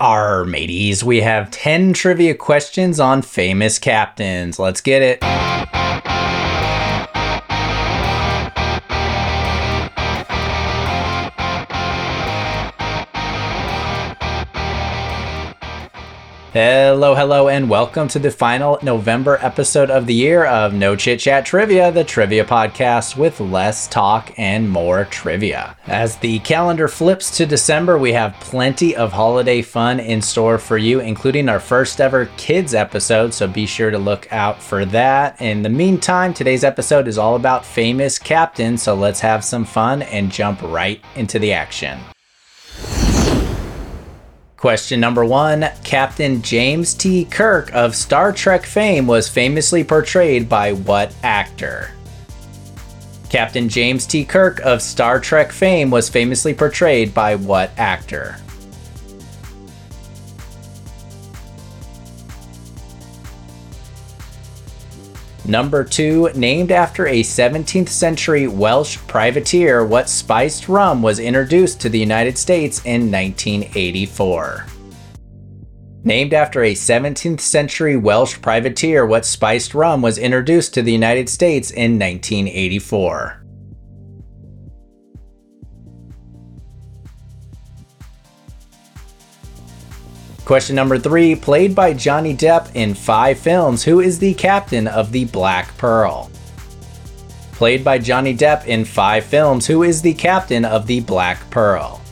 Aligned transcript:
Our 0.00 0.46
mateys, 0.46 1.04
we 1.04 1.20
have 1.20 1.50
10 1.50 1.92
trivia 1.92 2.34
questions 2.34 2.98
on 2.98 3.20
famous 3.20 3.78
captains. 3.78 4.58
Let's 4.58 4.80
get 4.80 5.02
it. 5.02 5.22
Hello, 16.52 17.14
hello, 17.14 17.48
and 17.48 17.70
welcome 17.70 18.08
to 18.08 18.18
the 18.18 18.32
final 18.32 18.76
November 18.82 19.38
episode 19.40 19.88
of 19.88 20.06
the 20.06 20.14
year 20.14 20.44
of 20.44 20.74
No 20.74 20.96
Chit 20.96 21.20
Chat 21.20 21.46
Trivia, 21.46 21.92
the 21.92 22.02
trivia 22.02 22.44
podcast 22.44 23.16
with 23.16 23.38
less 23.38 23.86
talk 23.86 24.36
and 24.36 24.68
more 24.68 25.04
trivia. 25.04 25.76
As 25.86 26.16
the 26.16 26.40
calendar 26.40 26.88
flips 26.88 27.36
to 27.36 27.46
December, 27.46 27.98
we 27.98 28.12
have 28.14 28.34
plenty 28.40 28.96
of 28.96 29.12
holiday 29.12 29.62
fun 29.62 30.00
in 30.00 30.20
store 30.20 30.58
for 30.58 30.76
you, 30.76 30.98
including 30.98 31.48
our 31.48 31.60
first 31.60 32.00
ever 32.00 32.26
kids 32.36 32.74
episode, 32.74 33.32
so 33.32 33.46
be 33.46 33.64
sure 33.64 33.92
to 33.92 33.98
look 33.98 34.26
out 34.32 34.60
for 34.60 34.84
that. 34.86 35.40
In 35.40 35.62
the 35.62 35.68
meantime, 35.68 36.34
today's 36.34 36.64
episode 36.64 37.06
is 37.06 37.16
all 37.16 37.36
about 37.36 37.64
famous 37.64 38.18
captains, 38.18 38.82
so 38.82 38.96
let's 38.96 39.20
have 39.20 39.44
some 39.44 39.64
fun 39.64 40.02
and 40.02 40.32
jump 40.32 40.60
right 40.62 41.00
into 41.14 41.38
the 41.38 41.52
action. 41.52 42.00
Question 44.60 45.00
number 45.00 45.24
one 45.24 45.70
Captain 45.84 46.42
James 46.42 46.92
T. 46.92 47.24
Kirk 47.24 47.72
of 47.72 47.96
Star 47.96 48.30
Trek 48.30 48.66
fame 48.66 49.06
was 49.06 49.26
famously 49.26 49.82
portrayed 49.82 50.50
by 50.50 50.74
what 50.74 51.14
actor? 51.22 51.92
Captain 53.30 53.70
James 53.70 54.04
T. 54.04 54.22
Kirk 54.22 54.60
of 54.60 54.82
Star 54.82 55.18
Trek 55.18 55.50
fame 55.50 55.90
was 55.90 56.10
famously 56.10 56.52
portrayed 56.52 57.14
by 57.14 57.36
what 57.36 57.70
actor? 57.78 58.36
Number 65.46 65.84
2, 65.84 66.32
named 66.34 66.70
after 66.70 67.06
a 67.06 67.22
17th 67.22 67.88
century 67.88 68.46
Welsh 68.46 68.98
privateer, 69.06 69.84
what 69.84 70.08
spiced 70.08 70.68
rum 70.68 71.02
was 71.02 71.18
introduced 71.18 71.80
to 71.80 71.88
the 71.88 71.98
United 71.98 72.36
States 72.36 72.80
in 72.84 73.10
1984? 73.10 74.66
Named 76.04 76.34
after 76.34 76.62
a 76.62 76.74
17th 76.74 77.40
century 77.40 77.96
Welsh 77.96 78.40
privateer, 78.40 79.06
what 79.06 79.24
spiced 79.24 79.74
rum 79.74 80.02
was 80.02 80.18
introduced 80.18 80.74
to 80.74 80.82
the 80.82 80.92
United 80.92 81.28
States 81.28 81.70
in 81.70 81.98
1984? 81.98 83.39
Question 90.50 90.74
number 90.74 90.98
three 90.98 91.36
Played 91.36 91.76
by 91.76 91.92
Johnny 91.92 92.36
Depp 92.36 92.74
in 92.74 92.92
five 92.92 93.38
films, 93.38 93.84
who 93.84 94.00
is 94.00 94.18
the 94.18 94.34
captain 94.34 94.88
of 94.88 95.12
the 95.12 95.26
Black 95.26 95.78
Pearl? 95.78 96.28
Played 97.52 97.84
by 97.84 97.98
Johnny 97.98 98.36
Depp 98.36 98.66
in 98.66 98.84
five 98.84 99.24
films, 99.24 99.64
who 99.68 99.84
is 99.84 100.02
the 100.02 100.12
captain 100.12 100.64
of 100.64 100.88
the 100.88 100.98
Black 101.02 101.48
Pearl? 101.50 102.02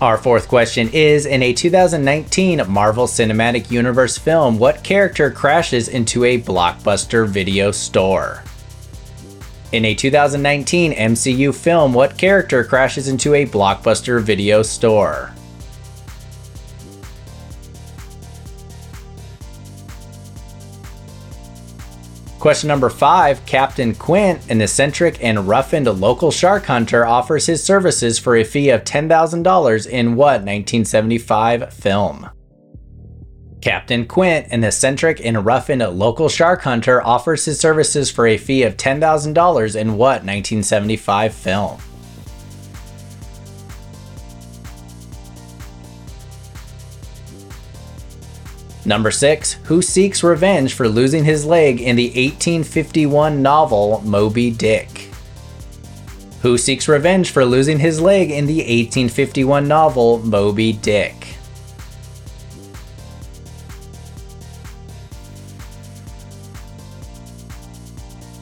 Our 0.00 0.16
fourth 0.16 0.48
question 0.48 0.88
is 0.94 1.26
In 1.26 1.42
a 1.42 1.52
2019 1.52 2.62
Marvel 2.70 3.06
Cinematic 3.06 3.70
Universe 3.70 4.16
film, 4.16 4.58
what 4.58 4.82
character 4.82 5.30
crashes 5.30 5.88
into 5.88 6.24
a 6.24 6.40
blockbuster 6.40 7.28
video 7.28 7.70
store? 7.70 8.42
In 9.74 9.84
a 9.86 9.92
2019 9.92 10.92
MCU 10.92 11.52
film, 11.52 11.92
what 11.94 12.16
character 12.16 12.62
crashes 12.62 13.08
into 13.08 13.34
a 13.34 13.44
blockbuster 13.44 14.22
video 14.22 14.62
store? 14.62 15.34
Question 22.38 22.68
number 22.68 22.88
five 22.88 23.44
Captain 23.46 23.96
Quint, 23.96 24.48
an 24.48 24.60
eccentric 24.60 25.18
and 25.20 25.48
roughened 25.48 25.88
local 26.00 26.30
shark 26.30 26.66
hunter, 26.66 27.04
offers 27.04 27.46
his 27.46 27.60
services 27.60 28.16
for 28.16 28.36
a 28.36 28.44
fee 28.44 28.70
of 28.70 28.84
$10,000 28.84 29.86
in 29.88 30.14
what 30.14 30.42
1975 30.42 31.74
film? 31.74 32.30
Captain 33.64 34.04
Quint, 34.04 34.46
an 34.50 34.62
eccentric 34.62 35.24
and 35.24 35.42
roughened 35.46 35.80
local 35.98 36.28
shark 36.28 36.60
hunter, 36.60 37.02
offers 37.02 37.46
his 37.46 37.58
services 37.58 38.10
for 38.10 38.26
a 38.26 38.36
fee 38.36 38.62
of 38.62 38.76
$10,000 38.76 39.74
in 39.74 39.96
what 39.96 40.22
1975 40.22 41.32
film? 41.32 41.80
Number 48.84 49.10
6. 49.10 49.54
Who 49.64 49.80
seeks 49.80 50.22
revenge 50.22 50.74
for 50.74 50.86
losing 50.86 51.24
his 51.24 51.46
leg 51.46 51.80
in 51.80 51.96
the 51.96 52.08
1851 52.08 53.40
novel 53.40 54.02
Moby 54.04 54.50
Dick? 54.50 55.08
Who 56.42 56.58
seeks 56.58 56.86
revenge 56.86 57.30
for 57.30 57.46
losing 57.46 57.78
his 57.78 57.98
leg 57.98 58.30
in 58.30 58.44
the 58.44 58.58
1851 58.58 59.66
novel 59.66 60.18
Moby 60.18 60.74
Dick? 60.74 61.23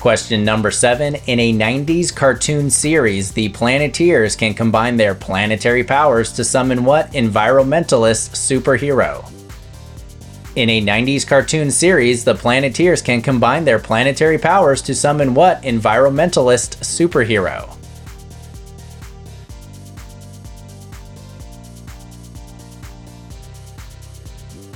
Question 0.00 0.44
number 0.44 0.70
seven. 0.70 1.16
In 1.26 1.40
a 1.40 1.52
90s 1.52 2.14
cartoon 2.14 2.70
series, 2.70 3.32
the 3.32 3.48
Planeteers 3.48 4.36
can 4.36 4.54
combine 4.54 4.96
their 4.96 5.14
planetary 5.14 5.82
powers 5.82 6.32
to 6.32 6.44
summon 6.44 6.84
what 6.84 7.10
environmentalist 7.12 8.30
superhero? 8.36 9.28
In 10.54 10.70
a 10.70 10.80
90s 10.80 11.26
cartoon 11.26 11.70
series, 11.70 12.24
the 12.24 12.34
Planeteers 12.34 13.02
can 13.02 13.20
combine 13.20 13.64
their 13.64 13.78
planetary 13.78 14.38
powers 14.38 14.80
to 14.82 14.94
summon 14.94 15.34
what 15.34 15.62
environmentalist 15.62 16.76
superhero? 16.80 17.75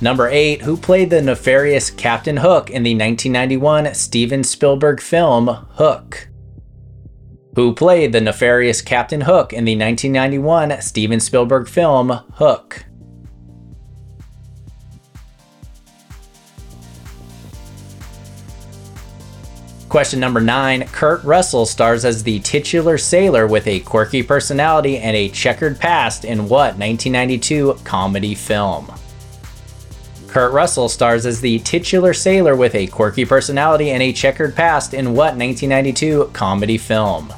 Number 0.00 0.28
8, 0.28 0.62
who 0.62 0.76
played 0.76 1.10
the 1.10 1.22
nefarious 1.22 1.90
Captain 1.90 2.38
Hook 2.38 2.68
in 2.68 2.82
the 2.82 2.94
1991 2.94 3.94
Steven 3.94 4.44
Spielberg 4.44 5.00
film 5.00 5.46
Hook? 5.46 6.28
Who 7.56 7.72
played 7.72 8.12
the 8.12 8.20
nefarious 8.20 8.82
Captain 8.82 9.22
Hook 9.22 9.52
in 9.52 9.64
the 9.64 9.76
1991 9.76 10.80
Steven 10.82 11.20
Spielberg 11.20 11.68
film 11.68 12.10
Hook? 12.34 12.84
Question 19.88 20.18
number 20.18 20.40
9 20.40 20.88
Kurt 20.88 21.22
Russell 21.22 21.66
stars 21.66 22.04
as 22.04 22.24
the 22.24 22.40
titular 22.40 22.98
sailor 22.98 23.46
with 23.46 23.68
a 23.68 23.78
quirky 23.80 24.24
personality 24.24 24.98
and 24.98 25.16
a 25.16 25.28
checkered 25.28 25.78
past 25.78 26.24
in 26.24 26.48
what 26.48 26.76
1992 26.76 27.78
comedy 27.84 28.34
film? 28.34 28.92
Kurt 30.34 30.52
Russell 30.52 30.88
stars 30.88 31.26
as 31.26 31.40
the 31.40 31.60
titular 31.60 32.12
sailor 32.12 32.56
with 32.56 32.74
a 32.74 32.88
quirky 32.88 33.24
personality 33.24 33.92
and 33.92 34.02
a 34.02 34.12
checkered 34.12 34.56
past 34.56 34.92
in 34.92 35.12
what 35.12 35.36
1992 35.36 36.30
comedy 36.32 36.76
film? 36.76 37.32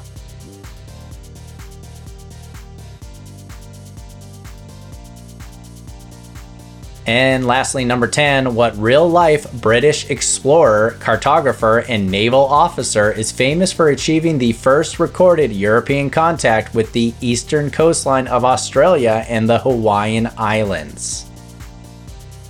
And 7.05 7.45
lastly, 7.45 7.85
number 7.85 8.07
10, 8.07 8.55
what 8.55 8.75
real 8.79 9.07
life 9.07 9.51
British 9.61 10.09
explorer, 10.09 10.95
cartographer, 10.99 11.85
and 11.87 12.09
naval 12.09 12.45
officer 12.45 13.11
is 13.11 13.31
famous 13.31 13.71
for 13.71 13.89
achieving 13.89 14.39
the 14.39 14.53
first 14.53 14.99
recorded 14.99 15.51
European 15.51 16.09
contact 16.09 16.73
with 16.73 16.91
the 16.93 17.13
eastern 17.21 17.69
coastline 17.69 18.25
of 18.25 18.43
Australia 18.43 19.23
and 19.29 19.47
the 19.47 19.59
Hawaiian 19.59 20.31
Islands? 20.35 21.26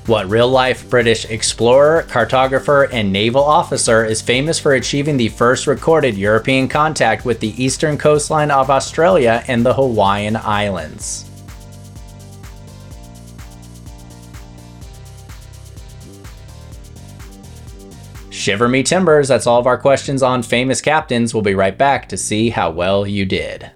What 0.08 0.30
real 0.30 0.48
life 0.48 0.90
British 0.90 1.26
explorer, 1.26 2.04
cartographer, 2.08 2.88
and 2.94 3.12
naval 3.12 3.44
officer 3.44 4.06
is 4.06 4.22
famous 4.22 4.58
for 4.58 4.76
achieving 4.76 5.18
the 5.18 5.28
first 5.28 5.68
recorded 5.68 6.16
European 6.16 6.70
contact 6.70 7.26
with 7.26 7.42
the 7.42 7.62
eastern 7.62 7.98
coastline 7.98 8.50
of 8.50 8.70
Australia 8.70 9.44
and 9.50 9.66
the 9.66 9.74
Hawaiian 9.74 10.38
Islands? 10.38 11.30
Shiver 18.30 18.70
me 18.70 18.84
timbers, 18.84 19.28
that's 19.28 19.46
all 19.46 19.60
of 19.60 19.68
our 19.68 19.78
questions 19.78 20.24
on 20.24 20.42
famous 20.42 20.80
captains. 20.80 21.34
We'll 21.34 21.44
be 21.44 21.54
right 21.54 21.78
back 21.78 22.08
to 22.08 22.16
see 22.16 22.50
how 22.50 22.72
well 22.72 23.06
you 23.06 23.26
did. 23.26 23.72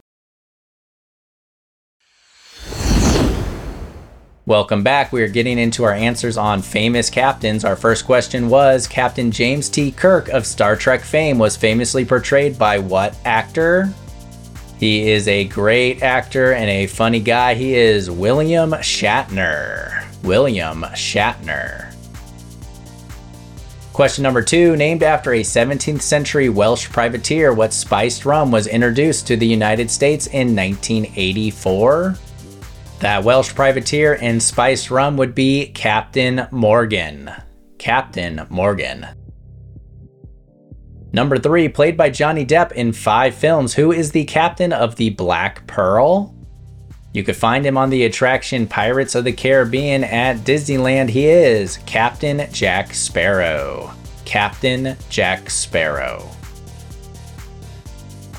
Welcome 4.51 4.83
back. 4.83 5.13
We 5.13 5.21
are 5.21 5.29
getting 5.29 5.57
into 5.57 5.85
our 5.85 5.93
answers 5.93 6.35
on 6.35 6.61
famous 6.61 7.09
captains. 7.09 7.63
Our 7.63 7.77
first 7.77 8.05
question 8.05 8.49
was 8.49 8.85
Captain 8.85 9.31
James 9.31 9.69
T. 9.69 9.93
Kirk 9.93 10.27
of 10.27 10.45
Star 10.45 10.75
Trek 10.75 10.99
fame 10.99 11.39
was 11.39 11.55
famously 11.55 12.03
portrayed 12.03 12.59
by 12.59 12.77
what 12.77 13.15
actor? 13.23 13.93
He 14.77 15.09
is 15.09 15.29
a 15.29 15.45
great 15.45 16.03
actor 16.03 16.51
and 16.51 16.69
a 16.69 16.87
funny 16.87 17.21
guy. 17.21 17.53
He 17.53 17.75
is 17.75 18.11
William 18.11 18.71
Shatner. 18.71 20.03
William 20.21 20.81
Shatner. 20.81 21.95
Question 23.93 24.23
number 24.23 24.41
two 24.41 24.75
Named 24.75 25.01
after 25.01 25.31
a 25.31 25.43
17th 25.43 26.01
century 26.01 26.49
Welsh 26.49 26.89
privateer, 26.89 27.53
what 27.53 27.71
spiced 27.71 28.25
rum 28.25 28.51
was 28.51 28.67
introduced 28.67 29.27
to 29.27 29.37
the 29.37 29.47
United 29.47 29.89
States 29.89 30.27
in 30.27 30.53
1984? 30.53 32.17
That 33.01 33.23
Welsh 33.23 33.55
privateer 33.55 34.13
and 34.21 34.43
spiced 34.43 34.91
rum 34.91 35.17
would 35.17 35.33
be 35.33 35.71
Captain 35.71 36.47
Morgan. 36.51 37.31
Captain 37.79 38.45
Morgan. 38.49 39.07
Number 41.11 41.39
three, 41.39 41.67
played 41.67 41.97
by 41.97 42.11
Johnny 42.11 42.45
Depp 42.45 42.71
in 42.73 42.93
five 42.93 43.33
films, 43.33 43.73
who 43.73 43.91
is 43.91 44.11
the 44.11 44.25
captain 44.25 44.71
of 44.71 44.97
the 44.97 45.09
Black 45.09 45.65
Pearl? 45.65 46.35
You 47.11 47.23
could 47.23 47.35
find 47.35 47.65
him 47.65 47.75
on 47.75 47.89
the 47.89 48.05
attraction 48.05 48.67
Pirates 48.67 49.15
of 49.15 49.23
the 49.23 49.33
Caribbean 49.33 50.03
at 50.03 50.37
Disneyland. 50.45 51.09
He 51.09 51.25
is 51.25 51.77
Captain 51.87 52.47
Jack 52.53 52.93
Sparrow. 52.93 53.91
Captain 54.25 54.95
Jack 55.09 55.49
Sparrow. 55.49 56.29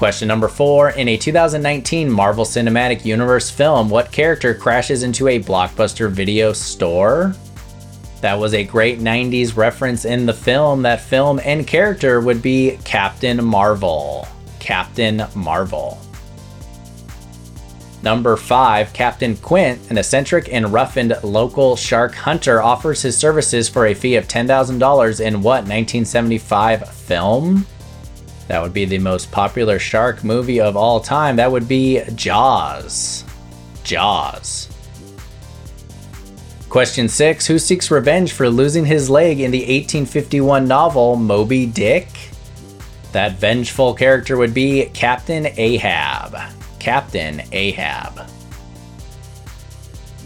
Question 0.02 0.26
number 0.26 0.49
four 0.49 0.90
In 0.90 1.06
a 1.06 1.16
2019 1.16 2.10
Marvel 2.10 2.44
Cinematic 2.44 3.04
Universe 3.04 3.52
film, 3.52 3.88
what 3.88 4.10
character 4.10 4.52
crashes 4.52 5.04
into 5.04 5.28
a 5.28 5.40
blockbuster 5.40 6.10
video 6.10 6.52
store? 6.52 7.37
That 8.20 8.34
was 8.34 8.52
a 8.52 8.64
great 8.64 8.99
90s 8.99 9.56
reference 9.56 10.04
in 10.04 10.26
the 10.26 10.32
film. 10.32 10.82
That 10.82 11.02
film 11.02 11.40
and 11.44 11.69
character 11.69 12.20
would 12.20 12.43
be 12.43 12.81
Captain 12.84 13.44
Marvel. 13.44 14.26
Captain 14.58 15.22
Marvel. 15.37 16.00
Number 18.02 18.37
5, 18.37 18.93
Captain 18.93 19.37
Quint, 19.37 19.88
an 19.88 19.99
eccentric 19.99 20.52
and 20.52 20.72
roughened 20.72 21.16
local 21.22 21.76
shark 21.76 22.12
hunter, 22.16 22.60
offers 22.60 23.02
his 23.02 23.16
services 23.16 23.69
for 23.69 23.87
a 23.87 23.94
fee 23.94 24.16
of 24.16 24.26
$10,000 24.26 25.20
in 25.20 25.34
what 25.43 25.62
1975 25.62 26.88
film? 26.88 27.64
That 28.48 28.62
would 28.62 28.72
be 28.72 28.84
the 28.84 28.98
most 28.98 29.30
popular 29.30 29.78
shark 29.78 30.24
movie 30.24 30.60
of 30.60 30.76
all 30.76 31.00
time. 31.00 31.36
That 31.36 31.52
would 31.52 31.68
be 31.68 32.02
Jaws. 32.14 33.24
Jaws. 33.84 34.68
Question 36.68 37.08
6 37.08 37.46
Who 37.46 37.58
seeks 37.58 37.90
revenge 37.90 38.32
for 38.32 38.48
losing 38.48 38.86
his 38.86 39.10
leg 39.10 39.40
in 39.40 39.50
the 39.50 39.60
1851 39.60 40.66
novel 40.66 41.16
Moby 41.16 41.66
Dick? 41.66 42.08
That 43.12 43.38
vengeful 43.38 43.92
character 43.92 44.38
would 44.38 44.54
be 44.54 44.86
Captain 44.94 45.48
Ahab. 45.58 46.34
Captain 46.78 47.42
Ahab. 47.52 48.26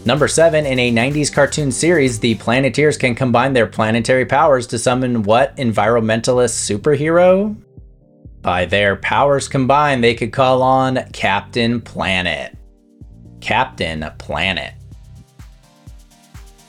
Number 0.05 0.29
7 0.29 0.65
In 0.65 0.79
a 0.79 0.89
90s 0.89 1.33
cartoon 1.33 1.69
series, 1.69 2.17
the 2.17 2.35
Planeteers 2.35 2.97
can 2.97 3.13
combine 3.13 3.51
their 3.51 3.67
planetary 3.67 4.25
powers 4.25 4.65
to 4.67 4.79
summon 4.79 5.23
what 5.23 5.53
environmentalist 5.57 6.55
superhero? 6.79 7.57
By 8.41 8.65
their 8.65 8.95
powers 8.95 9.47
combined, 9.47 10.03
they 10.03 10.15
could 10.15 10.31
call 10.31 10.61
on 10.61 10.99
Captain 11.11 11.81
Planet. 11.81 12.57
Captain 13.41 14.05
Planet. 14.17 14.73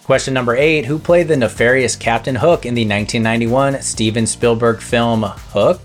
Question 0.05 0.32
number 0.32 0.56
eight 0.56 0.87
Who 0.87 0.99
played 0.99 1.29
the 1.29 1.37
nefarious 1.37 1.94
Captain 1.94 2.35
Hook 2.35 2.65
in 2.65 2.75
the 2.75 2.82
1991 2.82 3.82
Steven 3.82 4.26
Spielberg 4.26 4.81
film 4.81 5.23
Hook? 5.23 5.81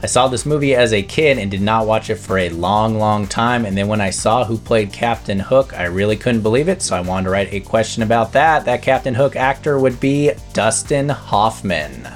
I 0.00 0.06
saw 0.06 0.28
this 0.28 0.46
movie 0.46 0.76
as 0.76 0.92
a 0.92 1.02
kid 1.02 1.38
and 1.38 1.50
did 1.50 1.60
not 1.60 1.88
watch 1.88 2.08
it 2.08 2.14
for 2.14 2.38
a 2.38 2.50
long, 2.50 2.96
long 2.96 3.26
time. 3.26 3.64
And 3.64 3.76
then 3.76 3.88
when 3.88 4.00
I 4.00 4.10
saw 4.10 4.44
who 4.44 4.56
played 4.56 4.92
Captain 4.92 5.40
Hook, 5.40 5.76
I 5.76 5.86
really 5.86 6.16
couldn't 6.16 6.42
believe 6.42 6.68
it. 6.68 6.80
So 6.80 6.94
I 6.94 7.00
wanted 7.00 7.24
to 7.24 7.30
write 7.30 7.52
a 7.52 7.58
question 7.58 8.04
about 8.04 8.32
that. 8.34 8.64
That 8.64 8.82
Captain 8.82 9.14
Hook 9.14 9.34
actor 9.34 9.80
would 9.80 9.98
be 9.98 10.30
Dustin 10.52 11.08
Hoffman. 11.08 12.06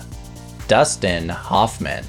Dustin 0.69 1.29
Hoffman. 1.29 2.05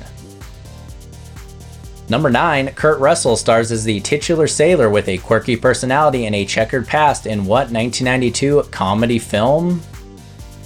Number 2.10 2.30
9, 2.30 2.68
Kurt 2.76 3.00
Russell 3.00 3.38
stars 3.38 3.72
as 3.72 3.86
the 3.86 4.02
titular 4.02 4.48
sailor 4.48 4.90
with 4.90 5.08
a 5.08 5.18
quirky 5.20 5.56
personality 5.56 6.26
and 6.26 6.36
a 6.36 6.46
checkered 6.46 6.86
past 6.86 7.26
in 7.26 7.46
what 7.46 7.72
1992 7.72 8.64
comedy 8.72 9.20
film? 9.20 9.82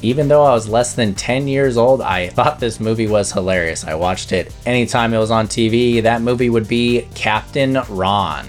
Even 0.01 0.27
though 0.27 0.43
I 0.43 0.51
was 0.51 0.67
less 0.67 0.93
than 0.93 1.13
10 1.13 1.47
years 1.47 1.77
old, 1.77 2.01
I 2.01 2.29
thought 2.37 2.59
this 2.59 2.79
movie 2.79 3.07
was 3.07 3.31
hilarious. 3.31 3.83
I 3.83 3.93
watched 3.93 4.31
it 4.31 4.53
anytime 4.65 5.13
it 5.13 5.19
was 5.19 5.31
on 5.31 5.47
TV. 5.47 6.01
That 6.01 6.21
movie 6.21 6.49
would 6.49 6.67
be 6.67 7.07
Captain 7.13 7.79
Ron. 7.89 8.47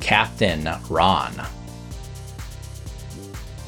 Captain 0.00 0.68
Ron. 0.90 1.32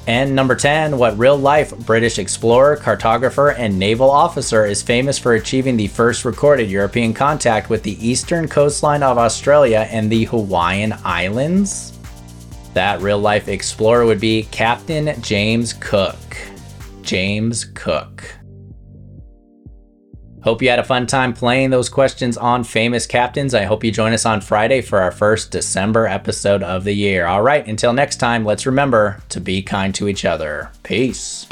And 0.06 0.36
number 0.36 0.54
10, 0.54 0.98
what 0.98 1.16
real 1.18 1.36
life 1.36 1.76
British 1.86 2.18
explorer, 2.18 2.76
cartographer, 2.76 3.54
and 3.56 3.78
naval 3.78 4.10
officer 4.10 4.66
is 4.66 4.82
famous 4.82 5.18
for 5.18 5.34
achieving 5.34 5.78
the 5.78 5.86
first 5.86 6.26
recorded 6.26 6.70
European 6.70 7.14
contact 7.14 7.70
with 7.70 7.82
the 7.82 8.06
eastern 8.06 8.46
coastline 8.46 9.02
of 9.02 9.16
Australia 9.16 9.88
and 9.90 10.12
the 10.12 10.24
Hawaiian 10.24 10.94
Islands? 11.04 11.98
That 12.74 13.00
real 13.00 13.18
life 13.18 13.48
explorer 13.48 14.04
would 14.04 14.20
be 14.20 14.42
Captain 14.50 15.20
James 15.22 15.72
Cook. 15.72 16.18
James 17.02 17.64
Cook. 17.64 18.44
Hope 20.44 20.61
you 20.61 20.69
had 20.69 20.79
a 20.79 20.85
fun 20.85 21.06
time 21.06 21.32
playing 21.32 21.70
those 21.70 21.88
questions 21.88 22.37
on 22.37 22.64
famous 22.64 23.06
captains. 23.06 23.55
I 23.55 23.64
hope 23.64 23.82
you 23.82 23.91
join 23.91 24.12
us 24.12 24.26
on 24.26 24.43
Friday 24.43 24.82
for 24.82 25.00
our 25.00 25.11
first 25.11 25.50
December 25.50 26.06
episode 26.06 26.62
of 26.62 26.85
the 26.85 26.93
year. 26.93 27.25
All 27.25 27.41
right, 27.41 27.67
until 27.67 27.94
next 27.94 28.17
time, 28.17 28.44
let's 28.44 28.67
remember 28.67 29.23
to 29.31 29.41
be 29.41 29.62
kind 29.62 29.94
to 29.94 30.06
each 30.06 30.26
other. 30.26 30.70
Peace. 30.82 31.46